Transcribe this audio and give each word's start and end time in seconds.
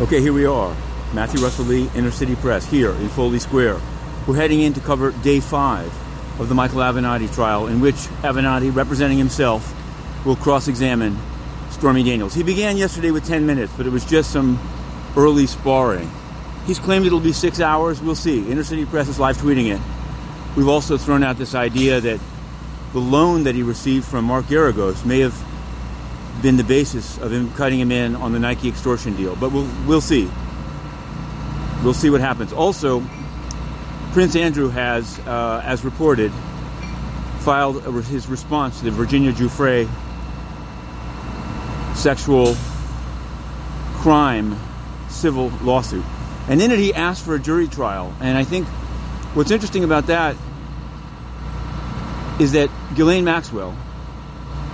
Okay, 0.00 0.22
here 0.22 0.32
we 0.32 0.46
are. 0.46 0.74
Matthew 1.12 1.40
Russell 1.42 1.66
Lee, 1.66 1.88
Inner 1.94 2.10
City 2.10 2.34
Press, 2.34 2.64
here 2.64 2.92
in 2.92 3.08
Foley 3.10 3.38
Square. 3.38 3.78
We're 4.26 4.36
heading 4.36 4.60
in 4.62 4.72
to 4.72 4.80
cover 4.80 5.12
day 5.22 5.38
five 5.38 5.92
of 6.40 6.48
the 6.48 6.54
Michael 6.54 6.78
Avenatti 6.78 7.32
trial, 7.32 7.66
in 7.66 7.80
which 7.80 7.96
Avenatti, 8.22 8.74
representing 8.74 9.18
himself, 9.18 9.76
will 10.24 10.34
cross 10.34 10.66
examine 10.66 11.16
Stormy 11.70 12.02
Daniels. 12.02 12.32
He 12.32 12.42
began 12.42 12.78
yesterday 12.78 13.10
with 13.10 13.26
10 13.26 13.44
minutes, 13.44 13.70
but 13.76 13.84
it 13.86 13.90
was 13.90 14.04
just 14.06 14.32
some 14.32 14.58
early 15.14 15.46
sparring. 15.46 16.10
He's 16.66 16.78
claimed 16.78 17.04
it'll 17.04 17.20
be 17.20 17.34
six 17.34 17.60
hours. 17.60 18.00
We'll 18.00 18.14
see. 18.14 18.50
Inner 18.50 18.64
City 18.64 18.86
Press 18.86 19.08
is 19.08 19.20
live 19.20 19.36
tweeting 19.36 19.72
it. 19.72 19.80
We've 20.56 20.68
also 20.68 20.96
thrown 20.96 21.22
out 21.22 21.36
this 21.36 21.54
idea 21.54 22.00
that 22.00 22.18
the 22.94 22.98
loan 22.98 23.44
that 23.44 23.54
he 23.54 23.62
received 23.62 24.06
from 24.06 24.24
Mark 24.24 24.46
Geragos 24.46 25.04
may 25.04 25.20
have 25.20 25.34
been 26.40 26.56
the 26.56 26.64
basis 26.64 27.18
of 27.18 27.32
him 27.32 27.52
cutting 27.52 27.78
him 27.78 27.92
in 27.92 28.16
on 28.16 28.32
the 28.32 28.38
Nike 28.38 28.68
extortion 28.68 29.14
deal. 29.16 29.36
But 29.36 29.52
we'll 29.52 29.68
we'll 29.86 30.00
see. 30.00 30.30
We'll 31.82 31.94
see 31.94 32.10
what 32.10 32.20
happens. 32.20 32.52
Also, 32.52 33.02
Prince 34.12 34.36
Andrew 34.36 34.68
has, 34.68 35.18
uh, 35.20 35.62
as 35.64 35.84
reported, 35.84 36.30
filed 37.40 37.82
his 38.04 38.28
response 38.28 38.78
to 38.78 38.84
the 38.84 38.90
Virginia 38.92 39.32
Giuffre 39.32 39.88
sexual 41.96 42.54
crime 43.94 44.56
civil 45.08 45.48
lawsuit. 45.62 46.04
And 46.48 46.60
in 46.60 46.70
it, 46.70 46.78
he 46.78 46.94
asked 46.94 47.24
for 47.24 47.34
a 47.34 47.38
jury 47.38 47.68
trial. 47.68 48.14
And 48.20 48.36
I 48.36 48.44
think 48.44 48.66
what's 49.34 49.50
interesting 49.50 49.84
about 49.84 50.06
that 50.06 50.36
is 52.40 52.52
that 52.52 52.70
Ghislaine 52.94 53.24
Maxwell, 53.24 53.76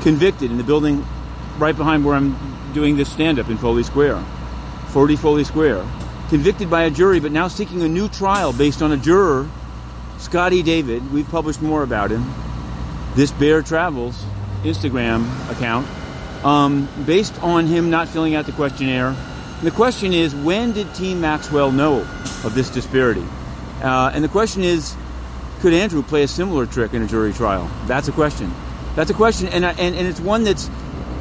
convicted 0.00 0.50
in 0.50 0.56
the 0.56 0.64
building 0.64 1.06
right 1.58 1.76
behind 1.76 2.04
where 2.04 2.14
I'm 2.14 2.36
doing 2.72 2.96
this 2.96 3.10
stand 3.10 3.38
up 3.38 3.48
in 3.48 3.58
Foley 3.58 3.82
Square, 3.82 4.22
40 4.88 5.16
Foley 5.16 5.44
Square, 5.44 5.84
convicted 6.28 6.70
by 6.70 6.84
a 6.84 6.90
jury, 6.90 7.20
but 7.20 7.32
now 7.32 7.48
seeking 7.48 7.82
a 7.82 7.88
new 7.88 8.08
trial 8.08 8.52
based 8.52 8.82
on 8.82 8.92
a 8.92 8.96
juror, 8.96 9.48
Scotty 10.18 10.62
David. 10.62 11.12
We've 11.12 11.28
published 11.28 11.62
more 11.62 11.82
about 11.82 12.10
him. 12.10 12.24
This 13.14 13.30
Bear 13.32 13.62
Travels 13.62 14.24
Instagram 14.62 15.26
account, 15.50 15.86
um, 16.44 16.88
based 17.04 17.40
on 17.42 17.66
him 17.66 17.90
not 17.90 18.08
filling 18.08 18.34
out 18.34 18.46
the 18.46 18.52
questionnaire. 18.52 19.08
And 19.08 19.66
the 19.66 19.72
question 19.72 20.12
is, 20.12 20.34
when 20.34 20.72
did 20.72 20.92
Team 20.94 21.20
Maxwell 21.20 21.72
know 21.72 22.00
of 22.44 22.54
this 22.54 22.70
disparity? 22.70 23.24
Uh, 23.82 24.10
and 24.14 24.22
the 24.22 24.28
question 24.28 24.62
is, 24.62 24.96
could 25.60 25.72
Andrew 25.72 26.02
play 26.02 26.22
a 26.22 26.28
similar 26.28 26.66
trick 26.66 26.94
in 26.94 27.02
a 27.02 27.06
jury 27.06 27.32
trial? 27.32 27.70
That's 27.86 28.08
a 28.08 28.12
question. 28.12 28.52
That's 28.96 29.10
a 29.10 29.14
question, 29.14 29.48
and, 29.48 29.64
and, 29.64 29.78
and 29.78 30.06
it's 30.06 30.20
one 30.20 30.44
that's 30.44 30.68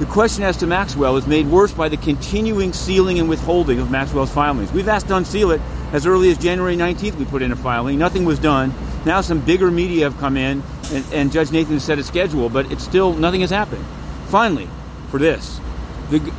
the 0.02 0.08
question 0.08 0.44
as 0.44 0.58
to 0.58 0.66
Maxwell 0.66 1.16
is 1.18 1.28
made 1.28 1.46
worse 1.46 1.72
by 1.72 1.88
the 1.88 1.96
continuing 1.96 2.74
sealing 2.74 3.20
and 3.20 3.30
withholding 3.30 3.80
of 3.80 3.92
Maxwell's 3.92 4.32
filings. 4.32 4.72
We've 4.72 4.88
asked 4.88 5.10
to 5.10 5.16
unseal 5.16 5.52
it 5.52 5.62
as 5.94 6.08
early 6.08 6.32
as 6.32 6.40
January 6.40 6.76
19th. 6.76 7.18
We 7.18 7.26
put 7.26 7.44
in 7.44 7.52
a 7.52 7.56
filing. 7.56 8.00
Nothing 8.00 8.26
was 8.26 8.40
done. 8.40 8.74
Now 9.06 9.22
some 9.22 9.42
bigger 9.42 9.70
media 9.70 10.06
have 10.06 10.18
come 10.18 10.38
in, 10.38 10.64
and, 10.92 11.06
and 11.14 11.32
Judge 11.32 11.52
Nathan 11.52 11.74
has 11.74 11.84
set 11.84 12.00
a 12.00 12.04
schedule, 12.04 12.50
but 12.50 12.72
it's 12.72 12.84
still 12.84 13.14
nothing 13.14 13.42
has 13.42 13.52
happened. 13.52 13.86
Finally, 14.30 14.68
for 15.10 15.20
this, 15.20 15.60
the, 16.10 16.34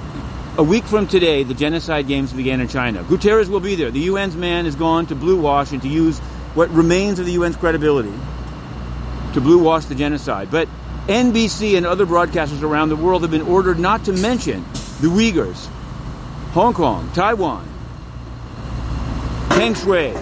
a 0.58 0.62
week 0.64 0.82
from 0.82 1.06
today, 1.06 1.44
the 1.44 1.54
genocide 1.54 2.08
games 2.08 2.32
began 2.32 2.60
in 2.60 2.66
China. 2.66 3.04
Guterres 3.04 3.48
will 3.48 3.60
be 3.60 3.76
there. 3.76 3.92
The 3.92 4.08
UN's 4.08 4.34
man 4.34 4.64
has 4.64 4.74
gone 4.74 5.06
to 5.06 5.14
blue 5.14 5.40
wash 5.40 5.70
and 5.70 5.80
to 5.82 5.88
use 5.88 6.18
what 6.54 6.68
remains 6.70 7.20
of 7.20 7.26
the 7.26 7.36
UN's 7.36 7.54
credibility 7.54 8.12
to 9.34 9.40
blue 9.40 9.62
wash 9.62 9.84
the 9.84 9.94
genocide. 9.94 10.50
But 10.50 10.68
NBC 11.06 11.76
and 11.76 11.84
other 11.84 12.06
broadcasters 12.06 12.62
around 12.62 12.88
the 12.88 12.96
world 12.96 13.22
have 13.22 13.30
been 13.30 13.42
ordered 13.42 13.78
not 13.78 14.04
to 14.04 14.12
mention 14.12 14.62
the 15.00 15.08
Uyghurs, 15.08 15.66
Hong 16.52 16.74
Kong, 16.74 17.10
Taiwan, 17.12 17.68
Peng 19.50 19.74
Shuai, 19.74 20.14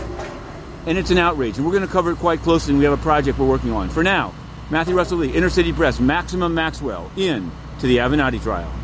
and 0.87 0.97
it's 0.97 1.11
an 1.11 1.19
outrage. 1.19 1.59
And 1.59 1.67
we're 1.67 1.73
going 1.73 1.87
to 1.87 1.93
cover 1.93 2.13
it 2.13 2.17
quite 2.17 2.41
closely, 2.41 2.73
and 2.73 2.79
we 2.79 2.85
have 2.85 2.99
a 2.99 3.03
project 3.03 3.39
we're 3.39 3.47
working 3.47 3.73
on. 3.73 3.91
For 3.91 4.03
now, 4.03 4.33
Matthew 4.71 4.97
Russell 4.97 5.19
Lee, 5.19 5.33
Inner 5.33 5.51
City 5.51 5.73
Press, 5.73 6.01
Maximum 6.01 6.55
Maxwell, 6.55 7.11
in 7.17 7.51
to 7.81 7.87
the 7.87 7.99
Avenatti 7.99 8.43
trial. 8.43 8.73